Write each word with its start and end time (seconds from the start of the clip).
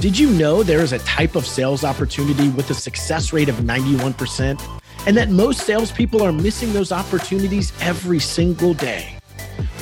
Did 0.00 0.18
you 0.18 0.30
know 0.30 0.62
there 0.62 0.80
is 0.80 0.94
a 0.94 0.98
type 1.00 1.34
of 1.34 1.44
sales 1.44 1.84
opportunity 1.84 2.48
with 2.48 2.70
a 2.70 2.74
success 2.74 3.34
rate 3.34 3.50
of 3.50 3.56
91%? 3.56 4.58
And 5.06 5.14
that 5.14 5.28
most 5.28 5.66
salespeople 5.66 6.22
are 6.22 6.32
missing 6.32 6.72
those 6.72 6.90
opportunities 6.90 7.74
every 7.82 8.18
single 8.18 8.72
day. 8.72 9.18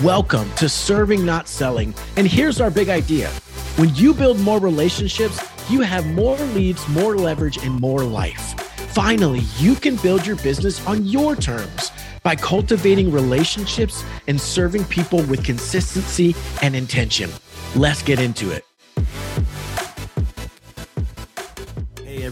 Welcome 0.03 0.53
to 0.55 0.69
Serving 0.69 1.25
Not 1.25 1.47
Selling. 1.47 1.95
And 2.17 2.27
here's 2.27 2.61
our 2.61 2.69
big 2.69 2.89
idea 2.89 3.29
when 3.77 3.95
you 3.95 4.13
build 4.13 4.41
more 4.41 4.59
relationships, 4.59 5.41
you 5.71 5.83
have 5.83 6.05
more 6.09 6.37
leads, 6.37 6.89
more 6.89 7.17
leverage, 7.17 7.59
and 7.59 7.81
more 7.81 8.03
life. 8.03 8.59
Finally, 8.93 9.43
you 9.57 9.77
can 9.77 9.95
build 9.97 10.27
your 10.27 10.35
business 10.35 10.85
on 10.85 11.05
your 11.05 11.37
terms 11.37 11.93
by 12.25 12.35
cultivating 12.35 13.13
relationships 13.13 14.03
and 14.27 14.41
serving 14.41 14.85
people 14.87 15.23
with 15.27 15.45
consistency 15.45 16.35
and 16.61 16.75
intention. 16.75 17.31
Let's 17.77 18.03
get 18.03 18.19
into 18.19 18.51
it. 18.51 18.68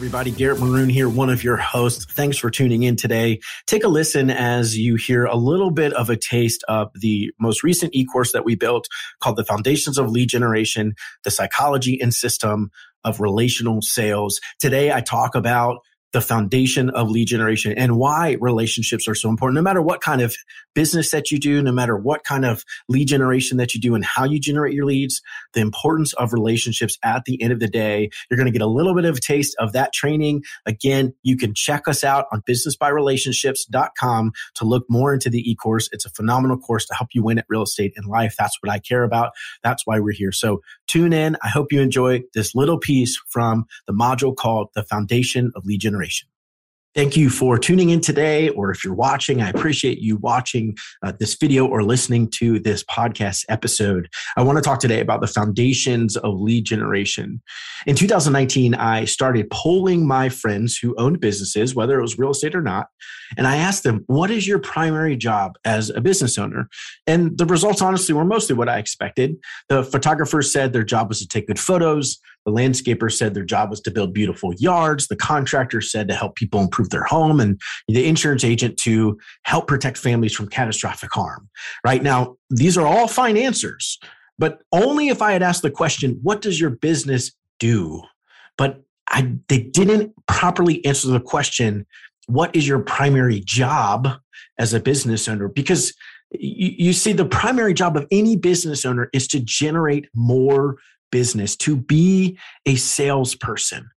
Everybody, 0.07 0.31
Garrett 0.31 0.61
Maroon 0.61 0.89
here, 0.89 1.09
one 1.09 1.29
of 1.29 1.43
your 1.43 1.57
hosts. 1.57 2.05
Thanks 2.05 2.39
for 2.39 2.49
tuning 2.49 2.85
in 2.85 2.95
today. 2.95 3.41
Take 3.67 3.83
a 3.83 3.89
listen 3.89 4.31
as 4.31 4.79
you 4.79 4.95
hear 4.95 5.25
a 5.25 5.35
little 5.35 5.73
bit 5.73 5.93
of 5.95 6.09
a 6.09 6.17
taste 6.17 6.63
of 6.69 6.93
the 6.95 7.33
most 7.41 7.65
recent 7.65 7.93
e 7.93 8.05
course 8.05 8.31
that 8.31 8.45
we 8.45 8.55
built 8.55 8.87
called 9.21 9.35
The 9.35 9.45
Foundations 9.45 9.99
of 9.99 10.09
Lead 10.09 10.29
Generation, 10.29 10.95
the 11.25 11.33
Psychology 11.33 12.01
and 12.01 12.15
System 12.15 12.71
of 13.03 13.19
Relational 13.19 13.83
Sales. 13.83 14.39
Today, 14.61 14.93
I 14.93 15.01
talk 15.01 15.35
about 15.35 15.79
the 16.13 16.21
foundation 16.21 16.91
of 16.91 17.11
lead 17.11 17.27
generation 17.27 17.75
and 17.77 17.97
why 17.97 18.37
relationships 18.41 19.09
are 19.09 19.15
so 19.15 19.29
important. 19.29 19.57
No 19.57 19.63
matter 19.63 19.83
what 19.83 20.01
kind 20.01 20.21
of 20.21 20.35
business 20.75 21.11
that 21.11 21.31
you 21.31 21.39
do, 21.39 21.63
no 21.63 21.73
matter 21.73 21.97
what 21.97 22.23
kind 22.25 22.45
of 22.45 22.65
lead 22.89 23.09
generation 23.09 23.57
that 23.59 23.75
you 23.75 23.81
do 23.81 23.95
and 23.95 24.05
how 24.05 24.25
you 24.25 24.39
generate 24.39 24.73
your 24.73 24.85
leads, 24.85 25.21
the 25.53 25.61
importance 25.61 26.13
of 26.15 26.33
relationships 26.33 26.97
at 27.03 27.25
the 27.25 27.43
end 27.43 27.53
of 27.53 27.61
the 27.61 27.69
day. 27.69 28.09
You're 28.31 28.37
going 28.37 28.47
to 28.47 28.53
get 28.53 28.63
a 28.63 28.67
little 28.67 28.95
bit 28.95 29.05
of 29.05 29.21
taste 29.21 29.57
of 29.59 29.73
that 29.73 29.93
training. 29.93 30.45
Again, 30.65 31.13
you 31.23 31.37
can 31.37 31.55
check 31.55 31.89
us 31.89 32.05
out 32.05 32.27
on 32.33 32.43
businessbyrelationships.com 32.43 34.33
to 34.55 34.65
look 34.65 34.87
more 34.89 35.13
into 35.13 35.29
the 35.29 35.51
e-course. 35.51 35.89
It's 35.93 36.07
a 36.07 36.11
phenomenal 36.11 36.59
course 36.59 36.87
to 36.87 36.95
help 36.95 37.09
you 37.15 37.23
win 37.25 37.39
at 37.39 37.47
real 37.49 37.63
estate 37.63 37.93
and 37.97 38.07
life. 38.07 38.37
That's 38.39 38.57
what 38.63 38.71
I 38.71 38.79
care 38.79 39.03
about. 39.03 39.33
That's 39.63 39.87
why 39.87 39.99
we're 39.99 40.13
here. 40.13 40.33
So 40.33 40.63
tune 40.87 41.13
in. 41.13 41.37
I 41.43 41.49
hope 41.49 41.73
you 41.73 41.81
enjoy 41.81 42.23
this 42.35 42.55
little 42.55 42.79
piece 42.79 43.21
from 43.29 43.67
the 43.87 43.93
module 43.93 44.37
called 44.37 44.69
the 44.75 44.85
foundation 44.85 45.53
of 45.57 45.65
lead 45.65 45.81
generation 45.81 45.96
generation. 45.97 46.29
Thank 46.95 47.15
you 47.15 47.29
for 47.29 47.59
tuning 47.59 47.91
in 47.91 48.01
today, 48.01 48.49
or 48.49 48.71
if 48.71 48.83
you're 48.83 48.95
watching, 48.95 49.43
I 49.43 49.51
appreciate 49.51 49.99
you 49.99 50.17
watching 50.17 50.75
uh, 51.03 51.13
this 51.21 51.35
video 51.35 51.67
or 51.67 51.83
listening 51.83 52.31
to 52.37 52.59
this 52.59 52.83
podcast 52.85 53.45
episode. 53.51 54.09
I 54.39 54.43
want 54.43 54.57
to 54.57 54.63
talk 54.63 54.81
today 54.81 55.01
about 55.01 55.21
the 55.21 55.27
foundations 55.27 56.17
of 56.17 56.41
lead 56.41 56.65
generation. 56.65 57.43
In 57.87 57.97
2019, 57.97 58.75
I 58.75 59.05
started 59.05 59.51
polling 59.51 60.07
my 60.07 60.31
friends 60.31 60.79
who 60.79 60.95
owned 60.97 61.21
businesses, 61.21 61.75
whether 61.75 61.99
it 61.99 62.03
was 62.03 62.19
real 62.19 62.31
estate 62.31 62.55
or 62.55 62.63
not, 62.63 62.87
and 63.37 63.47
I 63.47 63.57
asked 63.57 63.83
them, 63.83 64.03
What 64.07 64.31
is 64.31 64.47
your 64.47 64.59
primary 64.59 65.17
job 65.17 65.59
as 65.67 65.91
a 65.91 66.01
business 66.01 66.39
owner? 66.39 66.67
And 67.07 67.37
the 67.37 67.45
results, 67.45 67.83
honestly, 67.83 68.15
were 68.15 68.25
mostly 68.25 68.57
what 68.57 68.71
I 68.71 68.79
expected. 68.79 69.37
The 69.69 69.85
photographers 69.85 70.51
said 70.51 70.73
their 70.73 70.83
job 70.83 71.11
was 71.11 71.19
to 71.19 71.29
take 71.29 71.49
good 71.49 71.61
photos. 71.61 72.19
The 72.47 72.53
landscaper 72.53 73.13
said 73.13 73.35
their 73.35 73.45
job 73.45 73.71
was 73.71 73.81
to 73.83 73.91
build 73.91 74.15
beautiful 74.15 74.55
yards. 74.55 75.09
The 75.09 75.17
contractor 75.17 75.81
said 75.81 76.07
to 76.09 76.15
help 76.15 76.37
people 76.37 76.61
improve 76.61 76.91
their 76.91 77.03
home, 77.03 77.41
and 77.41 77.61
the 77.89 78.07
insurance 78.07 78.45
agent 78.45 78.79
to 78.79 79.19
help 79.43 79.67
protect 79.67 79.99
families 79.99 80.33
from 80.33 80.49
catastrophic 80.49 81.13
harm. 81.13 81.49
Right 81.85 82.03
now, 82.03 82.37
these 82.49 82.79
are 82.79 82.87
all 82.87 83.09
fine 83.09 83.37
answers, 83.37 83.99
but 84.39 84.63
only 84.73 85.09
if 85.09 85.21
I 85.21 85.33
had 85.33 85.43
asked 85.43 85.63
the 85.63 85.71
question, 85.71 86.21
What 86.23 86.41
does 86.41 86.61
your 86.61 86.71
business 86.71 87.33
do? 87.59 88.03
But 88.57 88.81
I, 89.09 89.35
they 89.49 89.59
didn't 89.59 90.15
properly 90.27 90.85
answer 90.85 91.09
the 91.09 91.21
question, 91.21 91.85
What 92.29 92.55
is 92.55 92.69
your 92.69 92.79
primary 92.79 93.41
job 93.41 94.09
as 94.57 94.73
a 94.73 94.79
business 94.79 95.27
owner? 95.27 95.49
Because 95.49 95.93
you, 96.31 96.75
you 96.79 96.93
see, 96.93 97.13
the 97.13 97.25
primary 97.25 97.75
job 97.75 97.97
of 97.97 98.07
any 98.13 98.37
business 98.37 98.85
owner 98.85 99.09
is 99.13 99.27
to 99.29 99.41
generate 99.41 100.09
more 100.15 100.77
business, 101.11 101.57
to 101.57 101.77
be 101.77 102.39
a 102.67 102.77
salesperson. 102.77 103.89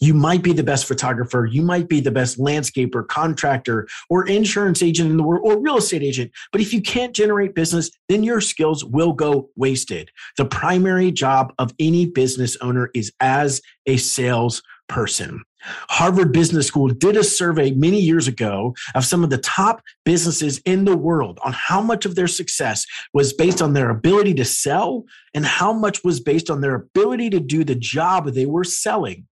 You 0.00 0.14
might 0.14 0.42
be 0.42 0.52
the 0.52 0.62
best 0.62 0.86
photographer, 0.86 1.44
you 1.44 1.62
might 1.62 1.88
be 1.88 2.00
the 2.00 2.12
best 2.12 2.38
landscaper, 2.38 3.06
contractor, 3.06 3.88
or 4.08 4.28
insurance 4.28 4.80
agent 4.82 5.10
in 5.10 5.16
the 5.16 5.24
world, 5.24 5.42
or 5.44 5.60
real 5.60 5.78
estate 5.78 6.02
agent. 6.02 6.30
But 6.52 6.60
if 6.60 6.72
you 6.72 6.80
can't 6.80 7.14
generate 7.14 7.54
business, 7.54 7.90
then 8.08 8.22
your 8.22 8.40
skills 8.40 8.84
will 8.84 9.12
go 9.12 9.50
wasted. 9.56 10.10
The 10.36 10.44
primary 10.44 11.10
job 11.10 11.52
of 11.58 11.74
any 11.80 12.06
business 12.06 12.56
owner 12.60 12.90
is 12.94 13.12
as 13.18 13.60
a 13.86 13.96
salesperson. 13.96 15.42
Harvard 15.62 16.32
Business 16.32 16.66
School 16.66 16.88
did 16.88 17.16
a 17.16 17.24
survey 17.24 17.70
many 17.72 18.00
years 18.00 18.28
ago 18.28 18.74
of 18.94 19.04
some 19.04 19.24
of 19.24 19.30
the 19.30 19.38
top 19.38 19.82
businesses 20.04 20.58
in 20.64 20.84
the 20.84 20.96
world 20.96 21.38
on 21.44 21.52
how 21.52 21.80
much 21.80 22.04
of 22.04 22.14
their 22.14 22.26
success 22.26 22.84
was 23.12 23.32
based 23.32 23.60
on 23.60 23.72
their 23.72 23.90
ability 23.90 24.34
to 24.34 24.44
sell 24.44 25.04
and 25.34 25.44
how 25.44 25.72
much 25.72 26.04
was 26.04 26.20
based 26.20 26.50
on 26.50 26.60
their 26.60 26.74
ability 26.74 27.30
to 27.30 27.40
do 27.40 27.64
the 27.64 27.74
job 27.74 28.26
they 28.26 28.46
were 28.46 28.64
selling. 28.64 29.26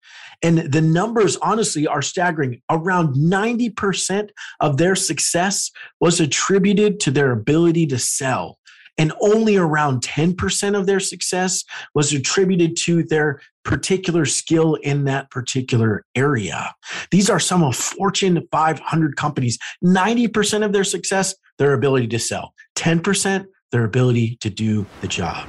And 0.42 0.58
the 0.58 0.80
numbers, 0.80 1.36
honestly, 1.36 1.86
are 1.86 2.02
staggering. 2.02 2.60
Around 2.70 3.14
90% 3.14 4.30
of 4.60 4.76
their 4.76 4.96
success 4.96 5.70
was 6.00 6.20
attributed 6.20 7.00
to 7.00 7.10
their 7.10 7.32
ability 7.32 7.86
to 7.88 7.98
sell 7.98 8.58
and 8.98 9.12
only 9.20 9.56
around 9.56 10.02
10% 10.02 10.78
of 10.78 10.86
their 10.86 11.00
success 11.00 11.64
was 11.94 12.12
attributed 12.12 12.76
to 12.76 13.02
their 13.02 13.40
particular 13.64 14.24
skill 14.26 14.74
in 14.76 15.04
that 15.04 15.30
particular 15.30 16.04
area. 16.14 16.74
These 17.10 17.30
are 17.30 17.40
some 17.40 17.64
of 17.64 17.74
Fortune 17.74 18.46
500 18.52 19.16
companies. 19.16 19.58
90% 19.82 20.64
of 20.64 20.72
their 20.72 20.84
success, 20.84 21.34
their 21.58 21.72
ability 21.72 22.08
to 22.08 22.18
sell. 22.18 22.54
10%, 22.76 23.46
their 23.72 23.84
ability 23.84 24.36
to 24.40 24.50
do 24.50 24.86
the 25.00 25.08
job. 25.08 25.48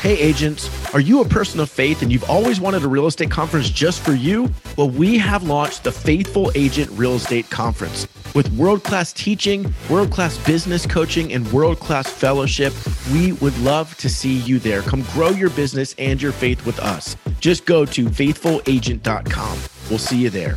Hey, 0.00 0.18
agents, 0.18 0.70
are 0.94 1.00
you 1.00 1.20
a 1.20 1.28
person 1.28 1.60
of 1.60 1.68
faith 1.68 2.00
and 2.00 2.10
you've 2.10 2.28
always 2.28 2.58
wanted 2.58 2.82
a 2.84 2.88
real 2.88 3.06
estate 3.06 3.30
conference 3.30 3.68
just 3.68 4.00
for 4.00 4.12
you? 4.12 4.50
Well, 4.78 4.88
we 4.88 5.18
have 5.18 5.42
launched 5.42 5.84
the 5.84 5.92
Faithful 5.92 6.50
Agent 6.54 6.90
Real 6.92 7.16
Estate 7.16 7.50
Conference. 7.50 8.08
With 8.34 8.50
world 8.52 8.82
class 8.82 9.12
teaching, 9.12 9.74
world 9.90 10.10
class 10.10 10.38
business 10.46 10.86
coaching, 10.86 11.34
and 11.34 11.50
world 11.52 11.80
class 11.80 12.08
fellowship, 12.08 12.72
we 13.12 13.32
would 13.32 13.56
love 13.58 13.96
to 13.98 14.08
see 14.08 14.38
you 14.38 14.58
there. 14.58 14.82
Come 14.82 15.02
grow 15.12 15.30
your 15.30 15.50
business 15.50 15.94
and 15.98 16.20
your 16.20 16.32
faith 16.32 16.64
with 16.66 16.78
us. 16.78 17.16
Just 17.40 17.64
go 17.64 17.84
to 17.86 18.06
faithfulagent.com. 18.06 19.58
We'll 19.88 19.98
see 19.98 20.18
you 20.18 20.30
there. 20.30 20.56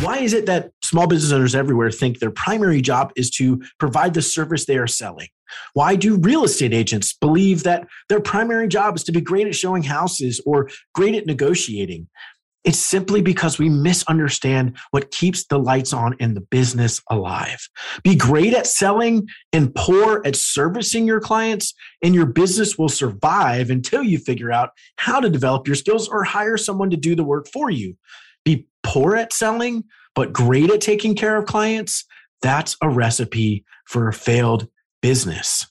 Why 0.00 0.18
is 0.18 0.32
it 0.32 0.46
that 0.46 0.70
small 0.82 1.06
business 1.06 1.32
owners 1.32 1.54
everywhere 1.54 1.90
think 1.90 2.18
their 2.18 2.30
primary 2.30 2.80
job 2.80 3.12
is 3.16 3.30
to 3.36 3.62
provide 3.78 4.14
the 4.14 4.22
service 4.22 4.66
they 4.66 4.76
are 4.76 4.86
selling? 4.86 5.28
Why 5.72 5.96
do 5.96 6.18
real 6.18 6.44
estate 6.44 6.74
agents 6.74 7.12
believe 7.12 7.62
that 7.62 7.86
their 8.08 8.20
primary 8.20 8.68
job 8.68 8.96
is 8.96 9.04
to 9.04 9.12
be 9.12 9.20
great 9.20 9.46
at 9.46 9.54
showing 9.54 9.82
houses 9.82 10.40
or 10.44 10.68
great 10.94 11.14
at 11.14 11.26
negotiating? 11.26 12.08
It's 12.64 12.78
simply 12.78 13.20
because 13.20 13.58
we 13.58 13.68
misunderstand 13.68 14.76
what 14.90 15.10
keeps 15.10 15.44
the 15.44 15.58
lights 15.58 15.92
on 15.92 16.16
in 16.18 16.32
the 16.32 16.40
business 16.40 17.00
alive. 17.10 17.68
Be 18.02 18.16
great 18.16 18.54
at 18.54 18.66
selling 18.66 19.28
and 19.52 19.74
poor 19.74 20.22
at 20.24 20.34
servicing 20.34 21.06
your 21.06 21.20
clients, 21.20 21.74
and 22.02 22.14
your 22.14 22.24
business 22.26 22.78
will 22.78 22.88
survive 22.88 23.68
until 23.68 24.02
you 24.02 24.18
figure 24.18 24.50
out 24.50 24.70
how 24.96 25.20
to 25.20 25.28
develop 25.28 25.66
your 25.68 25.76
skills 25.76 26.08
or 26.08 26.24
hire 26.24 26.56
someone 26.56 26.88
to 26.88 26.96
do 26.96 27.14
the 27.14 27.24
work 27.24 27.48
for 27.52 27.68
you. 27.68 27.96
Be 28.46 28.66
poor 28.82 29.14
at 29.14 29.34
selling, 29.34 29.84
but 30.14 30.32
great 30.32 30.70
at 30.70 30.80
taking 30.80 31.14
care 31.14 31.36
of 31.36 31.44
clients. 31.44 32.04
That's 32.40 32.76
a 32.80 32.88
recipe 32.88 33.64
for 33.86 34.08
a 34.08 34.12
failed 34.12 34.68
business. 35.02 35.66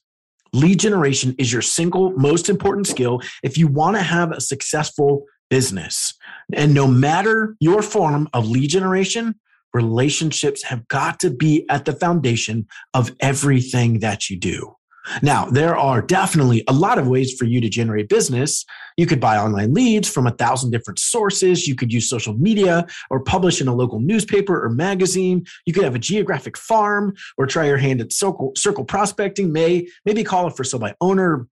Lead 0.54 0.80
generation 0.80 1.34
is 1.40 1.52
your 1.52 1.64
single 1.64 2.12
most 2.12 2.48
important 2.48 2.86
skill 2.86 3.19
if 3.42 3.57
you 3.57 3.68
want 3.68 3.95
to 3.95 4.04
have 4.04 4.31
a 4.31 4.40
successful 4.40 5.25
business. 5.54 6.16
And 6.52 6.74
no 6.74 6.88
matter 6.88 7.56
your 7.60 7.84
form 7.84 8.28
of 8.34 8.50
lead 8.50 8.72
generation, 8.72 9.36
relationships 9.72 10.64
have 10.64 10.88
got 10.88 11.20
to 11.20 11.30
be 11.30 11.64
at 11.70 11.86
the 11.86 11.94
foundation 11.94 12.66
of 12.96 13.12
everything 13.20 14.00
that 14.00 14.32
you 14.32 14.40
do. 14.40 14.76
Now, 15.22 15.46
there 15.46 15.78
are 15.78 16.02
definitely 16.02 16.64
a 16.68 16.74
lot 16.74 16.98
of 16.98 17.08
ways 17.08 17.36
for 17.38 17.46
you 17.46 17.62
to 17.62 17.70
generate 17.70 18.10
business. 18.10 18.66
You 18.98 19.06
could 19.06 19.20
buy 19.20 19.38
online 19.38 19.76
leads 19.76 20.10
from 20.10 20.26
a 20.26 20.32
thousand 20.32 20.72
different 20.72 20.98
sources. 20.98 21.68
You 21.68 21.76
could 21.76 21.94
use 21.94 22.10
social 22.10 22.34
media 22.34 22.88
or 23.12 23.20
publish 23.20 23.62
in 23.62 23.68
a 23.68 23.76
local 23.76 24.00
newspaper 24.00 24.64
or 24.66 24.70
magazine. 24.70 25.46
You 25.68 25.74
could 25.74 25.84
have 25.84 25.94
a 25.94 26.00
geographic 26.00 26.58
farm 26.58 27.14
or 27.38 27.46
try 27.46 27.68
your 27.68 27.78
hand 27.78 28.02
at 28.02 28.12
circle, 28.12 28.54
circle 28.56 28.86
prospecting. 28.86 29.52
May 29.52 29.88
maybe 30.04 30.24
call 30.24 30.48
a 30.48 30.52
for 30.52 30.64
sale 30.64 30.80
by 30.80 30.96
owner 31.00 31.48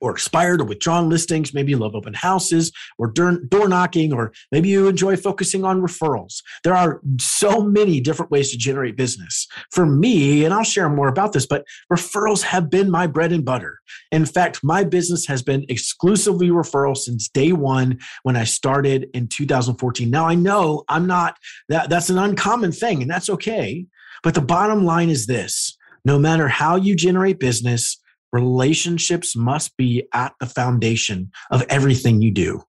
or 0.00 0.10
expired 0.10 0.60
or 0.60 0.64
withdrawn 0.64 1.08
listings. 1.08 1.54
Maybe 1.54 1.72
you 1.72 1.78
love 1.78 1.94
open 1.94 2.14
houses 2.14 2.72
or 2.98 3.08
door, 3.08 3.68
knocking, 3.68 4.12
or 4.12 4.32
maybe 4.52 4.68
you 4.68 4.88
enjoy 4.88 5.16
focusing 5.16 5.64
on 5.64 5.80
referrals. 5.80 6.42
There 6.64 6.74
are 6.74 7.00
so 7.20 7.62
many 7.62 8.00
different 8.00 8.30
ways 8.30 8.50
to 8.50 8.58
generate 8.58 8.96
business. 8.96 9.46
For 9.70 9.86
me, 9.86 10.44
and 10.44 10.54
I'll 10.54 10.64
share 10.64 10.88
more 10.88 11.08
about 11.08 11.32
this, 11.32 11.46
but 11.46 11.64
referrals 11.92 12.42
have 12.42 12.70
been 12.70 12.90
my 12.90 13.06
bread 13.06 13.32
and 13.32 13.44
butter. 13.44 13.80
In 14.12 14.24
fact, 14.24 14.60
my 14.62 14.84
business 14.84 15.26
has 15.26 15.42
been 15.42 15.64
exclusively 15.68 16.48
referrals 16.48 16.98
since 16.98 17.28
day 17.28 17.52
one 17.52 17.98
when 18.22 18.36
I 18.36 18.44
started 18.44 19.08
in 19.14 19.28
2014. 19.28 20.10
Now 20.10 20.26
I 20.26 20.34
know 20.34 20.84
I'm 20.88 21.06
not 21.06 21.36
that 21.68 21.90
that's 21.90 22.10
an 22.10 22.18
uncommon 22.18 22.72
thing, 22.72 23.02
and 23.02 23.10
that's 23.10 23.30
okay. 23.30 23.86
But 24.22 24.34
the 24.34 24.40
bottom 24.40 24.84
line 24.84 25.10
is 25.10 25.26
this 25.26 25.76
no 26.04 26.18
matter 26.18 26.48
how 26.48 26.76
you 26.76 26.96
generate 26.96 27.38
business, 27.38 28.00
relationships 28.32 29.36
must 29.36 29.76
be 29.76 30.06
at 30.12 30.34
the 30.40 30.46
foundation 30.46 31.30
of 31.50 31.64
everything 31.68 32.22
you 32.22 32.30
do. 32.30 32.62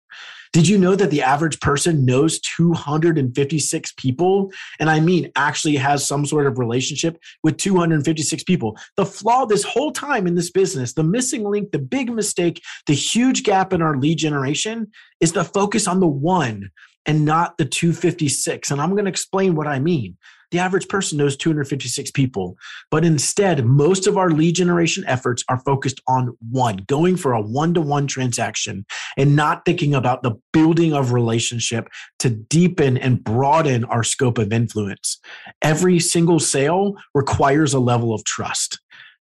Did 0.51 0.67
you 0.67 0.79
know 0.79 0.95
that 0.95 1.11
the 1.11 1.21
average 1.21 1.59
person 1.59 2.05
knows 2.05 2.39
256 2.39 3.93
people? 3.97 4.51
And 4.79 4.89
I 4.89 4.99
mean, 4.99 5.31
actually 5.35 5.75
has 5.75 6.07
some 6.07 6.25
sort 6.25 6.47
of 6.47 6.57
relationship 6.57 7.19
with 7.43 7.57
256 7.57 8.43
people. 8.43 8.75
The 8.97 9.05
flaw 9.05 9.45
this 9.45 9.63
whole 9.63 9.91
time 9.91 10.25
in 10.25 10.33
this 10.33 10.49
business, 10.49 10.93
the 10.93 11.03
missing 11.03 11.43
link, 11.43 11.71
the 11.71 11.79
big 11.79 12.11
mistake, 12.11 12.63
the 12.87 12.93
huge 12.93 13.43
gap 13.43 13.73
in 13.73 13.83
our 13.83 13.97
lead 13.97 14.17
generation 14.17 14.87
is 15.19 15.33
the 15.33 15.43
focus 15.43 15.87
on 15.87 15.99
the 15.99 16.07
one 16.07 16.71
and 17.05 17.25
not 17.25 17.57
the 17.57 17.65
256. 17.65 18.71
And 18.71 18.81
I'm 18.81 18.91
going 18.91 19.05
to 19.05 19.09
explain 19.09 19.55
what 19.55 19.67
I 19.67 19.79
mean. 19.79 20.17
The 20.51 20.59
average 20.59 20.87
person 20.87 21.17
knows 21.17 21.37
256 21.37 22.11
people, 22.11 22.57
but 22.89 23.05
instead, 23.05 23.65
most 23.65 24.07
of 24.07 24.17
our 24.17 24.31
lead 24.31 24.55
generation 24.55 25.03
efforts 25.07 25.43
are 25.47 25.59
focused 25.59 26.01
on 26.07 26.35
one, 26.49 26.77
going 26.87 27.17
for 27.17 27.33
a 27.33 27.41
one 27.41 27.73
to 27.75 27.81
one 27.81 28.07
transaction 28.07 28.85
and 29.17 29.35
not 29.35 29.63
thinking 29.65 29.93
about 29.93 30.23
the 30.23 30.35
building 30.51 30.93
of 30.93 31.13
relationship 31.13 31.87
to 32.19 32.29
deepen 32.29 32.97
and 32.97 33.23
broaden 33.23 33.85
our 33.85 34.03
scope 34.03 34.37
of 34.37 34.51
influence. 34.51 35.19
Every 35.61 35.99
single 35.99 36.39
sale 36.39 36.95
requires 37.13 37.73
a 37.73 37.79
level 37.79 38.13
of 38.13 38.23
trust. 38.23 38.79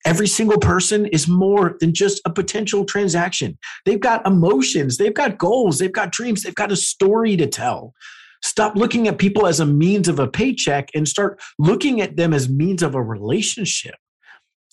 Every 0.05 0.27
single 0.27 0.57
person 0.57 1.05
is 1.05 1.29
more 1.29 1.77
than 1.79 1.93
just 1.93 2.21
a 2.25 2.29
potential 2.29 2.83
transaction. 2.83 3.57
They've 3.85 3.99
got 3.99 4.27
emotions, 4.27 4.97
they've 4.97 5.13
got 5.13 5.37
goals, 5.37 5.79
they've 5.79 5.91
got 5.91 6.11
dreams, 6.11 6.43
they've 6.43 6.53
got 6.53 6.73
a 6.73 6.75
story 6.75 7.37
to 7.37 7.47
tell. 7.47 7.93
Stop 8.43 8.75
looking 8.75 9.07
at 9.07 9.17
people 9.17 9.47
as 9.47 9.59
a 9.59 9.65
means 9.65 10.07
of 10.07 10.19
a 10.19 10.27
paycheck 10.27 10.89
and 10.93 11.07
start 11.07 11.41
looking 11.57 12.01
at 12.01 12.17
them 12.17 12.33
as 12.33 12.49
means 12.49 12.83
of 12.83 12.93
a 12.93 13.01
relationship. 13.01 13.95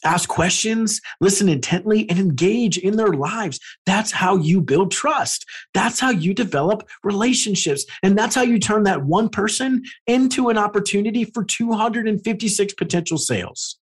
Ask 0.04 0.28
questions, 0.28 1.00
listen 1.20 1.48
intently, 1.48 2.08
and 2.08 2.18
engage 2.18 2.78
in 2.78 2.96
their 2.96 3.12
lives. 3.12 3.60
That's 3.84 4.10
how 4.10 4.36
you 4.36 4.60
build 4.62 4.90
trust. 4.90 5.44
That's 5.74 6.00
how 6.00 6.10
you 6.10 6.32
develop 6.32 6.88
relationships. 7.04 7.84
And 8.02 8.16
that's 8.16 8.34
how 8.34 8.42
you 8.42 8.58
turn 8.58 8.84
that 8.84 9.04
one 9.04 9.28
person 9.28 9.82
into 10.06 10.48
an 10.48 10.56
opportunity 10.56 11.24
for 11.24 11.44
256 11.44 12.74
potential 12.74 13.18
sales. 13.18 13.79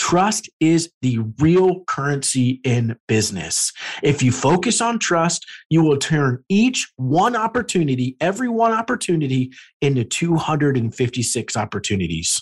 Trust 0.00 0.48
is 0.60 0.90
the 1.02 1.18
real 1.40 1.84
currency 1.84 2.62
in 2.64 2.96
business. 3.06 3.70
If 4.02 4.22
you 4.22 4.32
focus 4.32 4.80
on 4.80 4.98
trust, 4.98 5.44
you 5.68 5.82
will 5.82 5.98
turn 5.98 6.42
each 6.48 6.90
one 6.96 7.36
opportunity, 7.36 8.16
every 8.18 8.48
one 8.48 8.72
opportunity, 8.72 9.52
into 9.82 10.02
256 10.04 11.54
opportunities. 11.54 12.40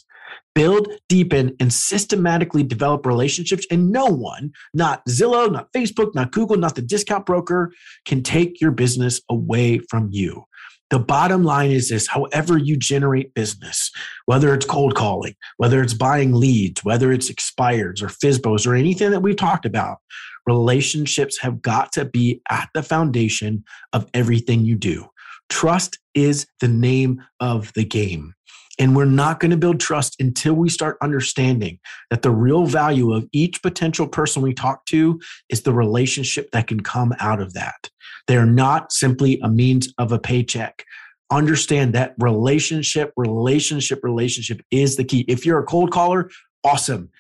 Build, 0.55 0.87
deepen, 1.09 1.57
and 1.59 1.73
systematically 1.73 2.63
develop 2.63 3.05
relationships, 3.05 3.67
and 3.73 3.91
no 3.91 4.07
one, 4.07 4.53
not 4.73 5.05
Zillow, 5.07 5.51
not 5.51 5.73
Facebook, 5.73 6.15
not 6.15 6.31
Google, 6.31 6.59
not 6.59 6.77
the 6.77 6.83
discount 6.83 7.27
broker, 7.27 7.73
can 8.05 8.23
take 8.23 8.61
your 8.61 8.71
business 8.71 9.21
away 9.29 9.81
from 9.91 10.11
you. 10.13 10.45
The 10.91 10.99
bottom 10.99 11.45
line 11.45 11.71
is 11.71 11.91
this 11.91 12.07
however 12.07 12.57
you 12.57 12.77
generate 12.77 13.35
business, 13.35 13.91
whether 14.25 14.55
it's 14.55 14.65
cold 14.65 14.95
calling, 14.95 15.35
whether 15.59 15.83
it's 15.83 15.93
buying 15.93 16.33
leads, 16.33 16.83
whether 16.83 17.13
it's 17.13 17.31
expireds 17.31 18.03
or 18.03 18.07
FSBOs 18.07 18.67
or 18.67 18.75
anything 18.75 19.11
that 19.11 19.21
we've 19.21 19.37
talked 19.37 19.67
about, 19.67 19.99
relationships 20.47 21.39
have 21.43 21.61
got 21.61 21.93
to 21.93 22.07
be 22.07 22.41
at 22.51 22.71
the 22.73 22.83
foundation 22.83 23.65
of 23.93 24.09
everything 24.15 24.65
you 24.65 24.77
do. 24.77 25.07
Trust 25.51 25.99
is 26.15 26.47
the 26.61 26.69
name 26.69 27.23
of 27.39 27.73
the 27.75 27.85
game. 27.85 28.35
And 28.79 28.95
we're 28.95 29.05
not 29.05 29.41
going 29.41 29.51
to 29.51 29.57
build 29.57 29.81
trust 29.81 30.21
until 30.21 30.55
we 30.55 30.69
start 30.69 30.99
understanding 31.03 31.81
that 32.11 32.23
the 32.23 32.31
real 32.31 32.67
value 32.67 33.13
of 33.13 33.27
each 33.33 33.61
potential 33.63 34.07
person 34.07 34.41
we 34.41 34.55
talk 34.55 34.85
to 34.87 35.21
is 35.49 35.63
the 35.63 35.73
relationship 35.73 36.51
that 36.53 36.69
can 36.69 36.81
come 36.81 37.13
out 37.19 37.41
of 37.41 37.55
that. 37.55 37.91
They're 38.29 38.47
not 38.47 38.93
simply 38.93 39.41
a 39.43 39.49
means 39.49 39.93
of 39.99 40.13
a 40.13 40.19
paycheck. 40.19 40.85
Understand 41.31 41.95
that 41.95 42.15
relationship, 42.19 43.13
relationship, 43.17 44.01
relationship 44.03 44.63
is 44.71 44.97
the 44.97 45.05
key. 45.05 45.25
If 45.29 45.45
you're 45.45 45.59
a 45.59 45.67
cold 45.67 45.91
caller, 45.91 46.31
awesome. 46.63 47.11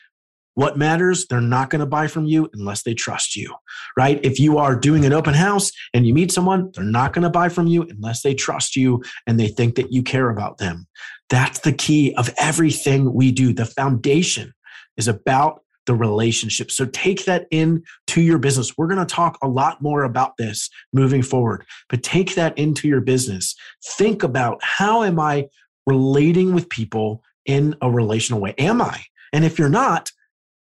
What 0.58 0.76
matters, 0.76 1.25
they're 1.28 1.40
not 1.40 1.70
going 1.70 1.78
to 1.78 1.87
buy 1.87 2.08
from 2.08 2.25
you 2.25 2.50
unless 2.52 2.82
they 2.82 2.93
trust 2.93 3.37
you, 3.37 3.55
right? 3.96 4.19
If 4.25 4.40
you 4.40 4.58
are 4.58 4.75
doing 4.75 5.05
an 5.05 5.12
open 5.12 5.32
house 5.32 5.70
and 5.94 6.05
you 6.05 6.12
meet 6.12 6.32
someone, 6.32 6.72
they're 6.75 6.82
not 6.82 7.12
going 7.12 7.22
to 7.22 7.31
buy 7.31 7.49
from 7.49 7.69
you 7.69 7.82
unless 7.82 8.22
they 8.22 8.34
trust 8.34 8.75
you 8.75 9.00
and 9.25 9.38
they 9.38 9.46
think 9.46 9.76
that 9.76 9.93
you 9.93 10.02
care 10.02 10.31
about 10.31 10.58
them. 10.58 10.88
That's 11.31 11.60
the 11.60 11.72
key 11.72 12.12
of 12.16 12.34
everything 12.38 13.14
we 13.14 13.31
do. 13.31 13.52
The 13.52 13.66
foundation 13.66 14.52
is 14.96 15.06
about 15.06 15.60
the 15.87 15.94
relationship. 15.94 16.72
So 16.72 16.87
take 16.87 17.25
that 17.26 17.46
into 17.52 18.20
your 18.20 18.38
business. 18.38 18.76
We're 18.76 18.88
going 18.88 18.99
to 18.99 19.14
talk 19.14 19.38
a 19.40 19.46
lot 19.46 19.81
more 19.81 20.02
about 20.02 20.38
this 20.38 20.70
moving 20.93 21.22
forward, 21.22 21.64
but 21.88 22.02
take 22.02 22.34
that 22.34 22.58
into 22.58 22.88
your 22.88 23.00
business. 23.00 23.54
Think 23.90 24.25
about 24.25 24.58
how 24.64 25.04
am 25.04 25.20
I 25.20 25.46
relating 25.87 26.52
with 26.52 26.69
people 26.69 27.22
in 27.46 27.76
a 27.81 27.88
relational 27.88 28.40
way? 28.40 28.56
Am 28.58 28.82
I? 28.82 29.04
And 29.32 29.44
if 29.44 29.56
you're 29.56 29.69
not, 29.69 30.11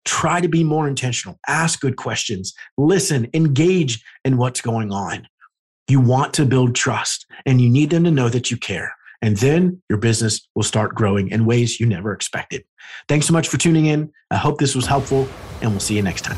Try 0.05 0.41
to 0.41 0.47
be 0.47 0.63
more 0.63 0.87
intentional. 0.87 1.39
Ask 1.47 1.79
good 1.79 1.95
questions. 1.95 2.53
Listen, 2.77 3.29
engage 3.33 4.03
in 4.25 4.37
what's 4.37 4.61
going 4.61 4.91
on. 4.91 5.27
You 5.87 5.99
want 5.99 6.33
to 6.35 6.45
build 6.45 6.75
trust 6.75 7.25
and 7.45 7.61
you 7.61 7.69
need 7.69 7.89
them 7.89 8.03
to 8.03 8.11
know 8.11 8.29
that 8.29 8.51
you 8.51 8.57
care. 8.57 8.93
And 9.21 9.37
then 9.37 9.81
your 9.89 9.97
business 9.97 10.45
will 10.53 10.63
start 10.63 10.95
growing 10.95 11.29
in 11.29 11.45
ways 11.45 11.79
you 11.79 11.85
never 11.85 12.11
expected. 12.11 12.65
Thanks 13.07 13.25
so 13.25 13.31
much 13.31 13.47
for 13.47 13.57
tuning 13.57 13.85
in. 13.85 14.11
I 14.31 14.35
hope 14.35 14.57
this 14.57 14.75
was 14.75 14.85
helpful, 14.85 15.29
and 15.61 15.71
we'll 15.71 15.79
see 15.79 15.95
you 15.95 16.01
next 16.01 16.23
time. 16.23 16.37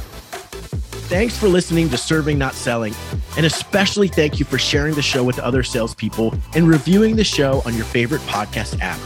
Thanks 1.08 1.36
for 1.36 1.48
listening 1.48 1.90
to 1.90 1.98
Serving 1.98 2.38
Not 2.38 2.54
Selling. 2.54 2.94
And 3.38 3.46
especially 3.46 4.08
thank 4.08 4.40
you 4.40 4.46
for 4.46 4.60
sharing 4.60 4.94
the 4.94 5.02
show 5.02 5.24
with 5.24 5.40
other 5.40 5.64
salespeople 5.64 6.36
and 6.54 6.68
reviewing 6.68 7.16
the 7.16 7.24
show 7.24 7.64
on 7.66 7.74
your 7.74 7.86
favorite 7.86 8.22
podcast 8.22 8.80
app. 8.82 9.00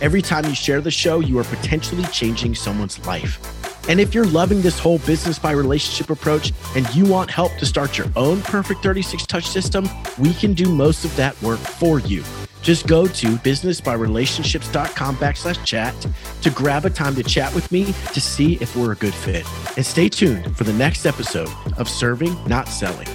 Every 0.00 0.22
time 0.22 0.46
you 0.46 0.54
share 0.54 0.80
the 0.80 0.90
show, 0.90 1.20
you 1.20 1.38
are 1.38 1.44
potentially 1.44 2.04
changing 2.04 2.54
someone's 2.54 3.04
life. 3.06 3.55
And 3.88 4.00
if 4.00 4.14
you're 4.14 4.26
loving 4.26 4.62
this 4.62 4.78
whole 4.78 4.98
business 4.98 5.38
by 5.38 5.52
relationship 5.52 6.10
approach 6.10 6.52
and 6.74 6.92
you 6.94 7.06
want 7.06 7.30
help 7.30 7.56
to 7.58 7.66
start 7.66 7.96
your 7.96 8.08
own 8.16 8.42
perfect 8.42 8.82
36 8.82 9.26
touch 9.26 9.46
system, 9.46 9.88
we 10.18 10.34
can 10.34 10.52
do 10.52 10.70
most 10.70 11.04
of 11.04 11.14
that 11.16 11.40
work 11.42 11.60
for 11.60 12.00
you. 12.00 12.22
Just 12.62 12.88
go 12.88 13.06
to 13.06 13.26
businessbyrelationships.com 13.36 15.16
backslash 15.18 15.64
chat 15.64 15.94
to 16.42 16.50
grab 16.50 16.84
a 16.84 16.90
time 16.90 17.14
to 17.14 17.22
chat 17.22 17.54
with 17.54 17.70
me 17.70 17.84
to 18.12 18.20
see 18.20 18.54
if 18.54 18.74
we're 18.74 18.90
a 18.90 18.96
good 18.96 19.14
fit. 19.14 19.46
And 19.76 19.86
stay 19.86 20.08
tuned 20.08 20.56
for 20.56 20.64
the 20.64 20.72
next 20.72 21.06
episode 21.06 21.48
of 21.76 21.88
Serving, 21.88 22.36
Not 22.48 22.68
Selling. 22.68 23.06